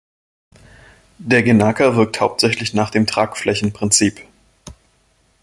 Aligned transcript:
Der 1.19 1.43
Gennaker 1.43 1.95
wirkt 1.95 2.19
hauptsächlich 2.19 2.73
nach 2.73 2.89
dem 2.89 3.05
Tragflächen-Prinzip. 3.05 4.21